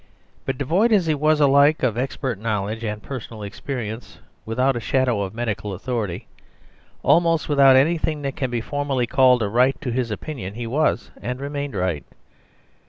[0.47, 5.21] But devoid as he was alike of expert knowledge and personal experience, without a shadow
[5.21, 6.25] of medical authority,
[7.03, 11.11] almost without anything that can be formally called a right to his opinion, he was,
[11.21, 12.03] and remained, right.